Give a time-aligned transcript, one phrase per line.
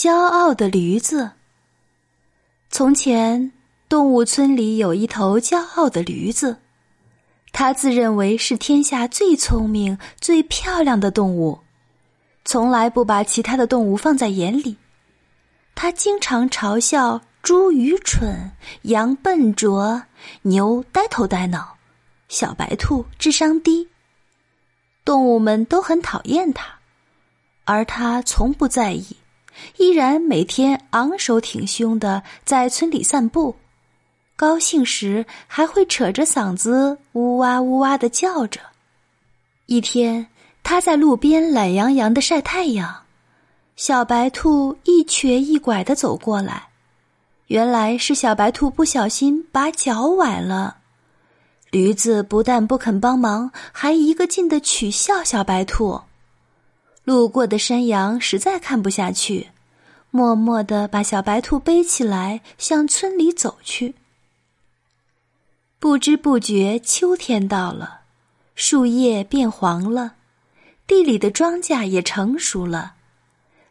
[0.00, 1.32] 骄傲的驴子。
[2.70, 3.52] 从前，
[3.86, 6.56] 动物村里有一头骄傲的驴子，
[7.52, 11.58] 它自认为是天下最聪明、最漂亮的动物，
[12.46, 14.78] 从来不把其他的动物放在眼里。
[15.74, 18.52] 它经常嘲笑猪愚蠢、
[18.84, 20.04] 羊笨拙、
[20.40, 21.76] 牛呆头呆脑、
[22.30, 23.86] 小白兔智商低。
[25.04, 26.76] 动物们都很讨厌它，
[27.66, 29.04] 而它从不在意。
[29.76, 33.56] 依然每天昂首挺胸的在村里散步，
[34.36, 38.60] 高兴时还会扯着嗓子呜哇呜哇的叫着。
[39.66, 40.26] 一天，
[40.62, 43.04] 他在路边懒洋洋的晒太阳，
[43.76, 46.68] 小白兔一瘸一拐的走过来，
[47.46, 50.78] 原来是小白兔不小心把脚崴了。
[51.70, 56.00] 驴子不但不肯帮忙，还一个劲的取笑小白兔。
[57.04, 59.48] 路过的山羊实在看不下去，
[60.10, 63.94] 默默地把小白兔背起来，向村里走去。
[65.78, 68.00] 不知不觉，秋天到了，
[68.54, 70.14] 树叶变黄了，
[70.86, 72.94] 地里的庄稼也成熟了。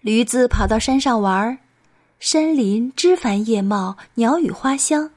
[0.00, 1.58] 驴子跑到山上玩，
[2.20, 5.10] 山林枝繁叶茂，鸟语花香，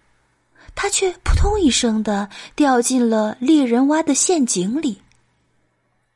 [0.73, 5.02] 它却扑通一声的掉进了猎人挖的陷阱里。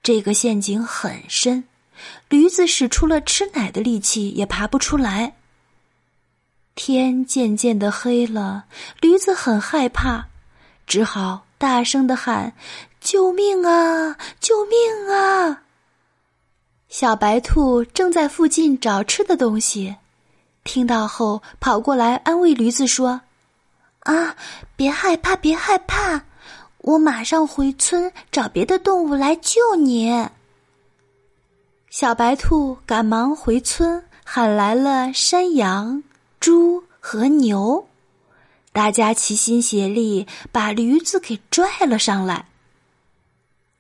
[0.02, 1.66] 这个陷阱很深。
[2.30, 5.36] 驴子使出了吃奶的力气，也爬不出来。
[6.76, 8.66] 天渐渐的黑了，
[9.00, 10.26] 驴子很害怕，
[10.88, 12.54] 只好大声的喊
[13.00, 14.18] ：“救命啊！
[14.40, 15.62] 救命啊！”
[16.90, 19.96] 小白兔正在附近找吃的东西，
[20.64, 23.22] 听到后跑过来安慰驴子说
[24.02, 24.36] ：“啊，
[24.76, 26.24] 别害怕，别害怕，
[26.80, 30.28] 我马上回村找别的动物来救你。”
[31.94, 36.02] 小白兔赶忙回村，喊来了山羊、
[36.40, 37.88] 猪和牛，
[38.72, 42.48] 大家齐心协力把驴子给拽了上来。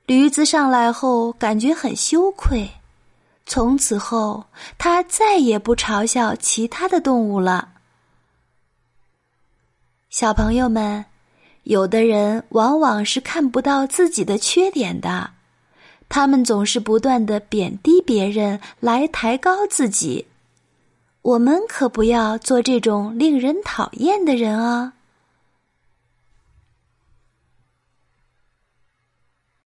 [0.05, 2.69] 驴子上来后感觉很羞愧，
[3.47, 4.45] 从此后
[4.77, 7.69] 他再也不嘲笑其他的动物了。
[10.11, 11.03] 小朋友们，
[11.63, 15.32] 有的人往往是看不到自己的缺点的。
[16.09, 20.25] 他们总是不断的贬低别人来抬高自己，
[21.21, 24.93] 我们可不要做这种令人讨厌的人啊。